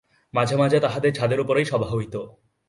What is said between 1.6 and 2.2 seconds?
সভা হইত।